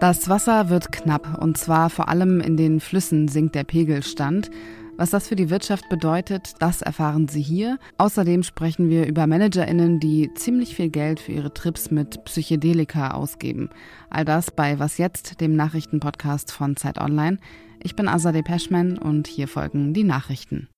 [0.00, 4.50] Das Wasser wird knapp und zwar vor allem in den Flüssen sinkt der Pegelstand.
[4.96, 7.78] Was das für die Wirtschaft bedeutet, das erfahren Sie hier.
[7.98, 13.70] Außerdem sprechen wir über ManagerInnen, die ziemlich viel Geld für ihre Trips mit Psychedelika ausgeben.
[14.08, 17.38] All das bei Was Jetzt, dem Nachrichtenpodcast von Zeit Online.
[17.82, 20.68] Ich bin Azadeh Peschman und hier folgen die Nachrichten.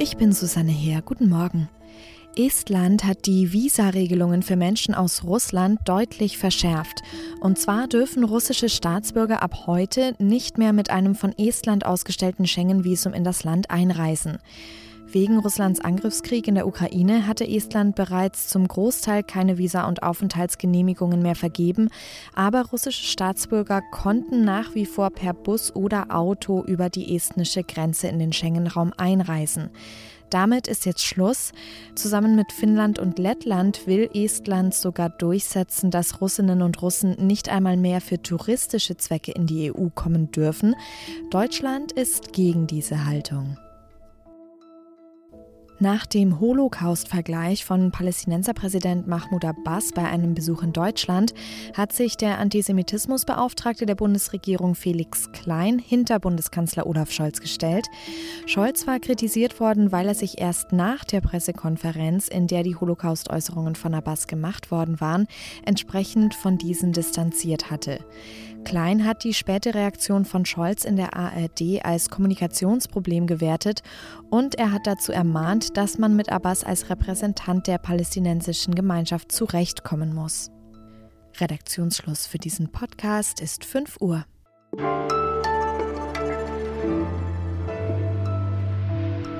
[0.00, 1.02] Ich bin Susanne Heer.
[1.02, 1.68] Guten Morgen.
[2.38, 7.02] Estland hat die Visaregelungen für Menschen aus Russland deutlich verschärft.
[7.40, 13.14] Und zwar dürfen russische Staatsbürger ab heute nicht mehr mit einem von Estland ausgestellten Schengen-Visum
[13.14, 14.36] in das Land einreisen.
[15.08, 21.22] Wegen Russlands Angriffskrieg in der Ukraine hatte Estland bereits zum Großteil keine Visa- und Aufenthaltsgenehmigungen
[21.22, 21.88] mehr vergeben,
[22.34, 28.08] aber russische Staatsbürger konnten nach wie vor per Bus oder Auto über die estnische Grenze
[28.08, 29.70] in den Schengen-Raum einreisen.
[30.30, 31.52] Damit ist jetzt Schluss.
[31.94, 37.76] Zusammen mit Finnland und Lettland will Estland sogar durchsetzen, dass Russinnen und Russen nicht einmal
[37.76, 40.74] mehr für touristische Zwecke in die EU kommen dürfen.
[41.30, 43.56] Deutschland ist gegen diese Haltung.
[45.78, 51.34] Nach dem Holocaust-Vergleich von Palästinenserpräsident Mahmoud Abbas bei einem Besuch in Deutschland
[51.76, 57.88] hat sich der Antisemitismusbeauftragte der Bundesregierung Felix Klein hinter Bundeskanzler Olaf Scholz gestellt.
[58.46, 63.74] Scholz war kritisiert worden, weil er sich erst nach der Pressekonferenz, in der die Holocaust-Äußerungen
[63.74, 65.26] von Abbas gemacht worden waren,
[65.66, 67.98] entsprechend von diesen distanziert hatte.
[68.66, 73.84] Klein hat die späte Reaktion von Scholz in der ARD als Kommunikationsproblem gewertet
[74.28, 80.12] und er hat dazu ermahnt, dass man mit Abbas als Repräsentant der palästinensischen Gemeinschaft zurechtkommen
[80.12, 80.50] muss.
[81.38, 84.24] Redaktionsschluss für diesen Podcast ist 5 Uhr.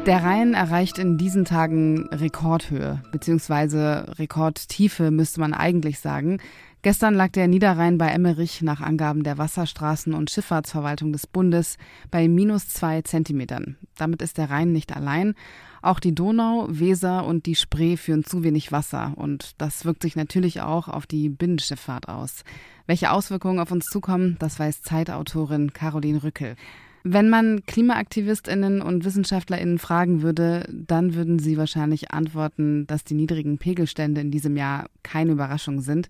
[0.06, 6.38] Der Rhein erreicht in diesen Tagen Rekordhöhe, beziehungsweise Rekordtiefe müsste man eigentlich sagen.
[6.86, 11.78] Gestern lag der Niederrhein bei Emmerich nach Angaben der Wasserstraßen- und Schifffahrtsverwaltung des Bundes
[12.12, 13.76] bei minus zwei Zentimetern.
[13.97, 15.34] Damit ist der Rhein nicht allein.
[15.82, 20.14] Auch die Donau, Weser und die Spree führen zu wenig Wasser und das wirkt sich
[20.14, 22.44] natürlich auch auf die Binnenschifffahrt aus.
[22.86, 26.54] Welche Auswirkungen auf uns zukommen, das weiß Zeitautorin Caroline Rückel.
[27.02, 33.58] Wenn man Klimaaktivistinnen und Wissenschaftlerinnen fragen würde, dann würden sie wahrscheinlich antworten, dass die niedrigen
[33.58, 36.08] Pegelstände in diesem Jahr keine Überraschung sind.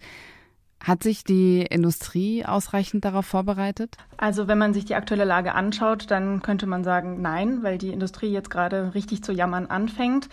[0.80, 3.96] Hat sich die Industrie ausreichend darauf vorbereitet?
[4.18, 7.92] Also wenn man sich die aktuelle Lage anschaut, dann könnte man sagen, nein, weil die
[7.92, 10.28] Industrie jetzt gerade richtig zu jammern anfängt.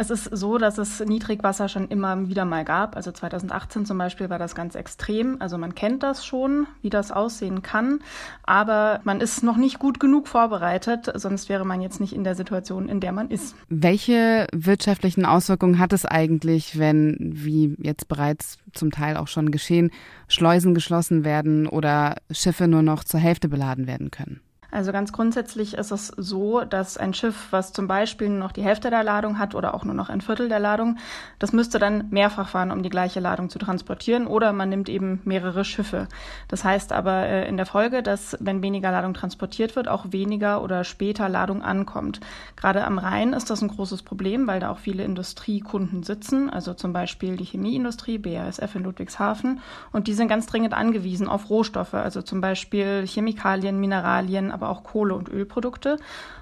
[0.00, 2.94] Es ist so, dass es Niedrigwasser schon immer wieder mal gab.
[2.94, 5.38] Also 2018 zum Beispiel war das ganz extrem.
[5.40, 7.98] Also man kennt das schon, wie das aussehen kann.
[8.44, 12.36] Aber man ist noch nicht gut genug vorbereitet, sonst wäre man jetzt nicht in der
[12.36, 13.56] Situation, in der man ist.
[13.68, 19.90] Welche wirtschaftlichen Auswirkungen hat es eigentlich, wenn, wie jetzt bereits zum Teil auch schon geschehen,
[20.28, 24.40] Schleusen geschlossen werden oder Schiffe nur noch zur Hälfte beladen werden können?
[24.70, 28.62] Also ganz grundsätzlich ist es so, dass ein Schiff, was zum Beispiel nur noch die
[28.62, 30.98] Hälfte der Ladung hat oder auch nur noch ein Viertel der Ladung,
[31.38, 35.22] das müsste dann mehrfach fahren, um die gleiche Ladung zu transportieren oder man nimmt eben
[35.24, 36.06] mehrere Schiffe.
[36.48, 40.62] Das heißt aber äh, in der Folge, dass wenn weniger Ladung transportiert wird, auch weniger
[40.62, 42.20] oder später Ladung ankommt.
[42.54, 46.74] Gerade am Rhein ist das ein großes Problem, weil da auch viele Industriekunden sitzen, also
[46.74, 49.60] zum Beispiel die Chemieindustrie, BASF in Ludwigshafen,
[49.92, 54.82] und die sind ganz dringend angewiesen auf Rohstoffe, also zum Beispiel Chemikalien, Mineralien, aber auch
[54.82, 55.98] Kohle- und Ölprodukte.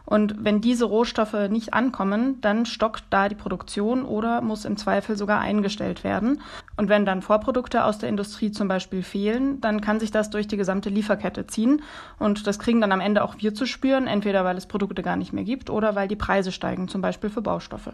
[0.06, 5.16] Und wenn diese Rohstoffe nicht ankommen, dann stockt da die Produktion oder muss im Zweifel
[5.16, 6.40] sogar eingestellt werden.
[6.76, 10.46] Und wenn dann Vorprodukte aus der Industrie zum Beispiel fehlen, dann kann sich das durch
[10.46, 11.82] die gesamte Lieferkette ziehen.
[12.18, 15.16] Und das kriegen dann am Ende auch wir zu spüren, entweder weil es Produkte gar
[15.16, 17.92] nicht mehr gibt oder weil die Preise steigen, zum Beispiel für Baustoffe.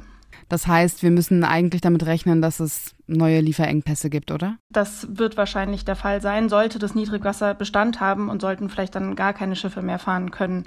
[0.49, 4.57] Das heißt, wir müssen eigentlich damit rechnen, dass es neue Lieferengpässe gibt, oder?
[4.71, 9.17] Das wird wahrscheinlich der Fall sein, sollte das Niedrigwasser Bestand haben und sollten vielleicht dann
[9.17, 10.65] gar keine Schiffe mehr fahren können.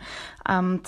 [0.47, 0.81] Ähm,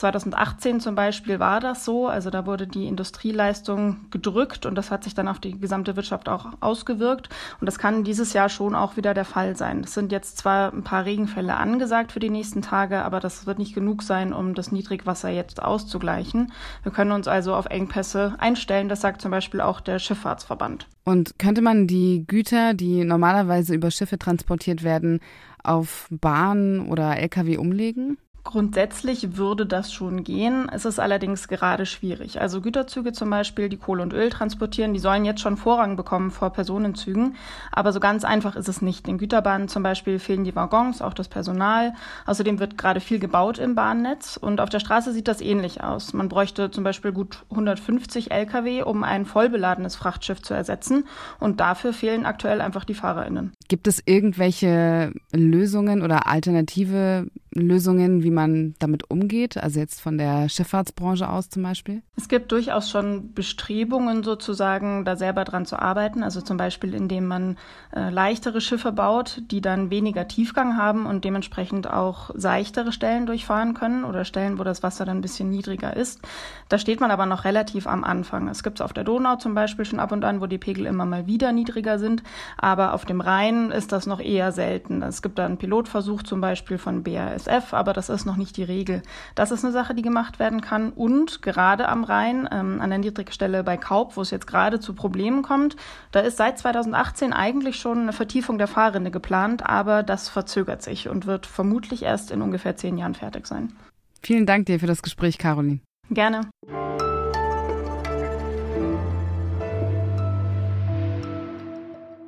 [0.47, 5.03] 2018 zum Beispiel war das so, also da wurde die Industrieleistung gedrückt und das hat
[5.03, 7.29] sich dann auf die gesamte Wirtschaft auch ausgewirkt
[7.59, 9.82] und das kann dieses Jahr schon auch wieder der Fall sein.
[9.84, 13.59] Es sind jetzt zwar ein paar Regenfälle angesagt für die nächsten Tage, aber das wird
[13.59, 16.52] nicht genug sein, um das Niedrigwasser jetzt auszugleichen.
[16.84, 20.88] Wir können uns also auf Engpässe einstellen, das sagt zum Beispiel auch der Schifffahrtsverband.
[21.03, 25.20] Und könnte man die Güter, die normalerweise über Schiffe transportiert werden,
[25.64, 28.17] auf Bahn oder Lkw umlegen?
[28.47, 30.70] Grundsätzlich würde das schon gehen.
[30.72, 32.40] Es ist allerdings gerade schwierig.
[32.40, 36.32] Also Güterzüge zum Beispiel, die Kohle und Öl transportieren, die sollen jetzt schon Vorrang bekommen
[36.32, 37.35] vor Personenzügen.
[37.73, 39.09] Aber so ganz einfach ist es nicht.
[39.09, 41.94] In Güterbahnen zum Beispiel fehlen die Waggons, auch das Personal.
[42.26, 44.38] Außerdem wird gerade viel gebaut im Bahnnetz.
[44.38, 46.14] Und auf der Straße sieht das ähnlich aus.
[46.14, 51.03] Man bräuchte zum Beispiel gut 150 Lkw, um ein vollbeladenes Frachtschiff zu ersetzen.
[51.41, 53.52] Und dafür fehlen aktuell einfach die FahrerInnen.
[53.67, 57.28] Gibt es irgendwelche Lösungen oder alternative
[57.58, 59.58] Lösungen, wie man damit umgeht?
[59.58, 62.02] Also jetzt von der Schifffahrtsbranche aus zum Beispiel?
[62.16, 66.24] Es gibt durchaus schon Bestrebungen sozusagen, da selber dran zu arbeiten.
[66.24, 67.58] Also zum Beispiel, indem man
[67.96, 73.74] äh, leichtere Schiffe baut, die dann weniger Tiefgang haben und dementsprechend auch seichtere Stellen durchfahren
[73.74, 76.22] können oder Stellen, wo das Wasser dann ein bisschen niedriger ist.
[76.70, 78.48] Da steht man aber noch relativ am Anfang.
[78.48, 80.86] Es gibt es auf der Donau zum Beispiel schon ab und an, wo die Pegel
[80.86, 82.24] immer mal wieder niedriger sind.
[82.58, 85.02] Aber auf dem Rhein ist das noch eher selten.
[85.02, 87.04] Es gibt da einen Pilotversuch zum Beispiel von
[87.47, 89.02] BASF, aber das ist noch nicht die Regel.
[89.35, 90.91] Das ist eine Sache, die gemacht werden kann.
[90.91, 94.94] Und gerade am Rhein, ähm, an der Niedrigstelle bei Kaup, wo es jetzt gerade zu
[94.94, 95.76] Problemen kommt,
[96.11, 101.09] da ist seit 2018 eigentlich schon eine Vertiefung der Fahrrinne geplant, aber das verzögert sich
[101.09, 103.73] und wird vermutlich erst in ungefähr zehn Jahren fertig sein.
[104.22, 105.79] Vielen Dank dir für das Gespräch, Caroline.
[106.09, 106.41] Gerne.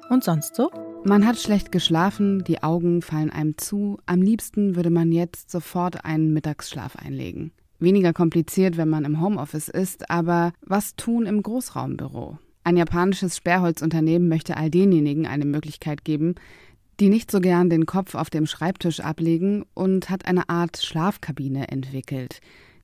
[0.10, 0.89] Und sonst so?
[1.06, 3.98] Man hat schlecht geschlafen, die Augen fallen einem zu.
[4.06, 7.52] Am liebsten würde man jetzt sofort einen Mittagsschlaf einlegen.
[7.80, 12.38] Weniger kompliziert, wenn man im Homeoffice ist, aber was tun im Großraumbüro?
[12.64, 16.36] Ein japanisches Sperrholzunternehmen möchte all denjenigen eine Möglichkeit geben,
[17.00, 21.70] die nicht so gern den Kopf auf dem Schreibtisch ablegen und hat eine Art Schlafkabine
[21.70, 22.42] entwickelt.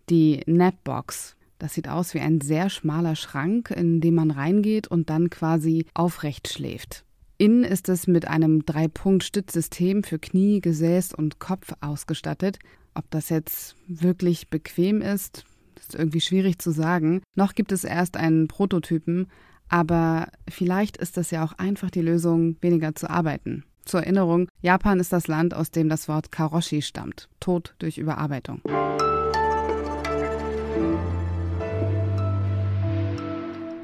[0.10, 1.36] Die Napbox.
[1.60, 5.86] Das sieht aus wie ein sehr schmaler Schrank, in den man reingeht und dann quasi
[5.94, 7.06] aufrecht schläft.
[7.38, 12.60] Innen ist es mit einem Drei-Punkt-Stützsystem für Knie, Gesäß und Kopf ausgestattet.
[12.94, 15.44] Ob das jetzt wirklich bequem ist,
[15.78, 17.22] ist irgendwie schwierig zu sagen.
[17.36, 19.28] Noch gibt es erst einen Prototypen,
[19.68, 23.66] aber vielleicht ist das ja auch einfach die Lösung, weniger zu arbeiten.
[23.84, 28.62] Zur Erinnerung, Japan ist das Land, aus dem das Wort Karoshi stammt, Tod durch Überarbeitung.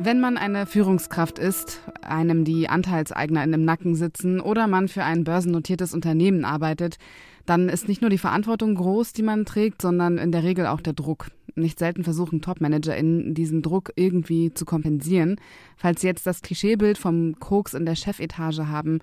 [0.03, 5.03] Wenn man eine Führungskraft ist, einem die Anteilseigner in dem Nacken sitzen oder man für
[5.03, 6.97] ein börsennotiertes Unternehmen arbeitet,
[7.45, 10.81] dann ist nicht nur die Verantwortung groß, die man trägt, sondern in der Regel auch
[10.81, 11.27] der Druck.
[11.53, 15.35] Nicht selten versuchen TopmanagerInnen, diesen Druck irgendwie zu kompensieren.
[15.77, 19.01] Falls Sie jetzt das Klischeebild vom Koks in der Chefetage haben,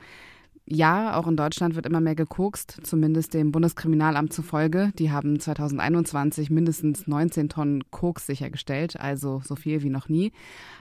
[0.71, 4.93] ja, auch in Deutschland wird immer mehr gekokst, zumindest dem Bundeskriminalamt zufolge.
[4.99, 10.33] Die haben 2021 mindestens 19 Tonnen Koks sichergestellt, also so viel wie noch nie.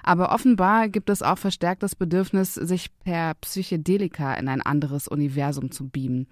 [0.04, 5.72] Aber offenbar gibt es auch verstärkt das Bedürfnis, sich per Psychedelika in ein anderes Universum
[5.72, 6.28] zu beamen.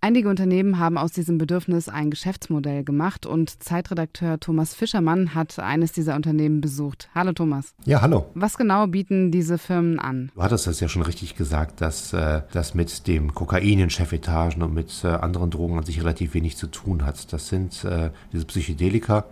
[0.00, 5.90] Einige Unternehmen haben aus diesem Bedürfnis ein Geschäftsmodell gemacht und Zeitredakteur Thomas Fischermann hat eines
[5.90, 7.08] dieser Unternehmen besucht.
[7.16, 7.74] Hallo Thomas.
[7.84, 8.30] Ja, hallo.
[8.34, 10.30] Was genau bieten diese Firmen an?
[10.36, 14.62] Du hattest das ja schon richtig gesagt, dass äh, das mit dem Kokain in Chefetagen
[14.62, 17.32] und mit äh, anderen Drogen an sich relativ wenig zu tun hat.
[17.32, 19.24] Das sind äh, diese Psychedelika,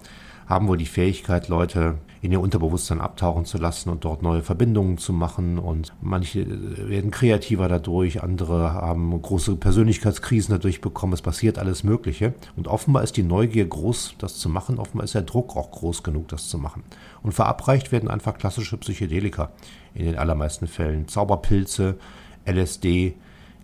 [0.46, 4.98] haben wohl die Fähigkeit, Leute in ihr Unterbewusstsein abtauchen zu lassen und dort neue Verbindungen
[4.98, 5.58] zu machen.
[5.58, 11.12] Und manche äh, werden kreativer dadurch, andere haben große Persönlichkeitskrisen dadurch bekommen.
[11.12, 12.34] Es passiert alles Mögliche.
[12.56, 14.78] Und offenbar ist die Neugier groß, das zu machen.
[14.78, 16.84] Offenbar ist der Druck auch groß genug, das zu machen.
[17.22, 19.50] Und verabreicht werden einfach klassische Psychedelika
[19.94, 21.08] in den allermeisten Fällen.
[21.08, 21.96] Zauberpilze,
[22.44, 23.14] LSD,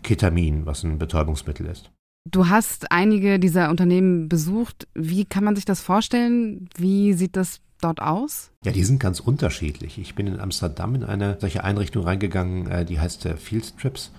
[0.03, 1.91] Ketamin, was ein Betäubungsmittel ist.
[2.25, 4.87] Du hast einige dieser Unternehmen besucht.
[4.95, 6.69] Wie kann man sich das vorstellen?
[6.77, 8.53] Wie sieht das dort aus?
[8.65, 9.99] Ja, die sind ganz unterschiedlich.
[9.99, 14.13] Ich bin in Amsterdam in eine solche Einrichtung reingegangen, äh, die heißt äh, Field Trips.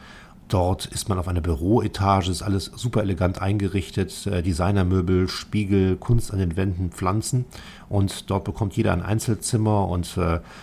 [0.47, 6.31] Dort ist man auf einer Büroetage, ist alles super elegant eingerichtet, äh, Designermöbel, Spiegel, Kunst
[6.31, 7.45] an den Wänden, Pflanzen.
[7.89, 10.19] Und dort bekommt jeder ein Einzelzimmer und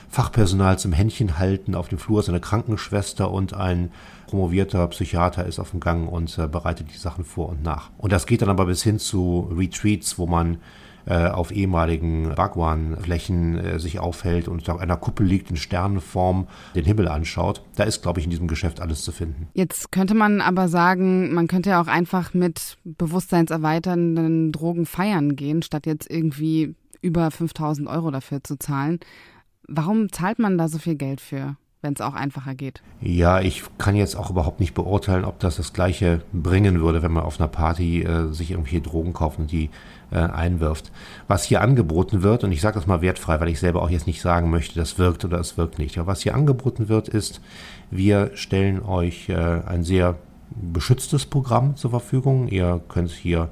[0.09, 1.77] Fachpersonal zum Händchen halten.
[1.77, 3.93] Auf dem Flur ist eine Krankenschwester und ein
[4.27, 7.91] promovierter Psychiater ist auf dem Gang und bereitet die Sachen vor und nach.
[7.99, 10.59] Und das geht dann aber bis hin zu Retreats, wo man
[11.11, 16.85] äh, auf ehemaligen Bhagwan-Flächen äh, sich aufhält und auf einer Kuppel liegt in Sternenform, den
[16.85, 17.63] Himmel anschaut.
[17.75, 19.49] Da ist, glaube ich, in diesem Geschäft alles zu finden.
[19.55, 25.63] Jetzt könnte man aber sagen, man könnte ja auch einfach mit bewusstseinserweiternden Drogen feiern gehen,
[25.63, 29.01] statt jetzt irgendwie über 5000 Euro dafür zu zahlen.
[29.67, 31.57] Warum zahlt man da so viel Geld für?
[31.83, 32.83] Wenn es auch einfacher geht.
[33.01, 37.13] Ja, ich kann jetzt auch überhaupt nicht beurteilen, ob das das Gleiche bringen würde, wenn
[37.13, 39.71] man auf einer Party äh, sich irgendwelche Drogen kauft und die
[40.11, 40.93] äh, einwirft.
[41.29, 44.07] Was hier angeboten wird, und ich sage das mal wertfrei, weil ich selber auch jetzt
[44.07, 45.99] nicht sagen möchte, das wirkt oder es wirkt nicht.
[45.99, 47.41] Aber was hier angeboten wird, ist,
[47.91, 50.17] wir stellen euch äh, ein sehr
[50.51, 52.49] beschütztes Programm zur Verfügung.
[52.49, 53.49] Ihr könnt hier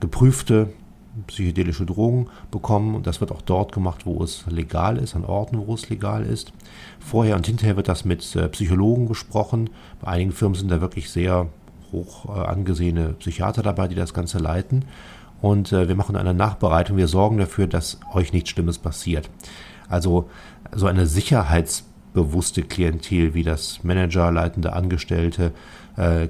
[0.00, 0.70] geprüfte
[1.26, 2.94] psychedelische Drogen bekommen.
[2.94, 6.24] Und das wird auch dort gemacht, wo es legal ist, an Orten, wo es legal
[6.24, 6.52] ist.
[6.98, 9.70] Vorher und hinterher wird das mit äh, Psychologen besprochen.
[10.00, 11.48] Bei einigen Firmen sind da wirklich sehr
[11.92, 14.84] hoch äh, angesehene Psychiater dabei, die das Ganze leiten.
[15.40, 16.96] Und äh, wir machen eine Nachbereitung.
[16.96, 19.30] Wir sorgen dafür, dass euch nichts Schlimmes passiert.
[19.88, 20.28] Also
[20.74, 25.52] so eine sicherheitsbewusste Klientel, wie das Manager, leitende Angestellte,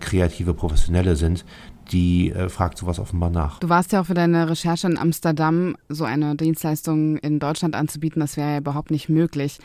[0.01, 1.45] kreative Professionelle sind,
[1.91, 3.61] die äh, fragt sowas offenbar nach.
[3.61, 8.21] Du warst ja auch für deine Recherche in Amsterdam, so eine Dienstleistung in Deutschland anzubieten,
[8.21, 9.59] das wäre ja überhaupt nicht möglich.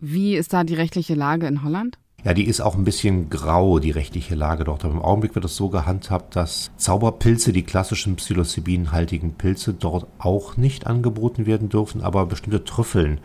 [0.00, 1.98] Wie ist da die rechtliche Lage in Holland?
[2.24, 4.84] Ja, die ist auch ein bisschen grau, die rechtliche Lage dort.
[4.84, 10.56] Aber im Augenblick wird es so gehandhabt, dass Zauberpilze, die klassischen psilocybinhaltigen Pilze, dort auch
[10.56, 13.20] nicht angeboten werden dürfen, aber bestimmte Trüffeln,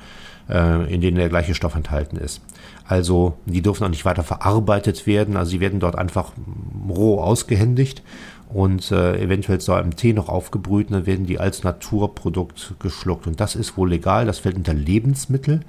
[0.48, 2.42] äh, in denen der gleiche Stoff enthalten ist.
[2.88, 5.38] Also die dürfen auch nicht weiter verarbeitet werden.
[5.38, 6.34] Also sie werden dort einfach
[6.88, 8.04] roh ausgehändigt
[8.54, 13.26] und äh, eventuell soll im Tee noch aufgebrüht und dann werden die als Naturprodukt geschluckt.
[13.26, 15.62] Und das ist wohl legal, das fällt unter Lebensmittel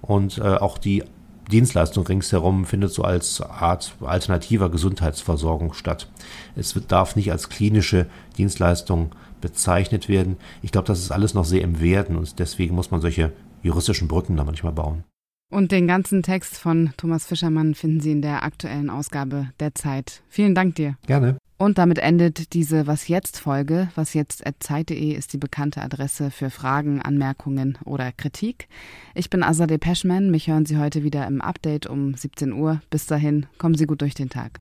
[0.00, 1.04] und äh, auch die
[1.50, 6.08] Dienstleistung ringsherum findet so als Art alternativer Gesundheitsversorgung statt.
[6.56, 8.06] Es darf nicht als klinische
[8.38, 10.36] Dienstleistung bezeichnet werden.
[10.62, 14.08] Ich glaube, das ist alles noch sehr im Werden und deswegen muss man solche juristischen
[14.08, 15.04] Brücken da manchmal bauen.
[15.50, 20.22] Und den ganzen Text von Thomas Fischermann finden Sie in der aktuellen Ausgabe der Zeit.
[20.28, 20.96] Vielen Dank dir.
[21.06, 21.38] Gerne.
[21.60, 23.90] Und damit endet diese Was jetzt Folge.
[23.94, 28.66] Was jetzt Zeit.de ist die bekannte Adresse für Fragen, Anmerkungen oder Kritik.
[29.14, 30.30] Ich bin Azadeh Peschman.
[30.30, 32.80] Mich hören Sie heute wieder im Update um 17 Uhr.
[32.88, 34.58] Bis dahin, kommen Sie gut durch den Tag.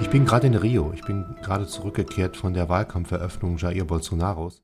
[0.00, 0.92] Ich bin gerade in Rio.
[0.94, 4.62] Ich bin gerade zurückgekehrt von der Wahlkampferöffnung Jair Bolsonaros.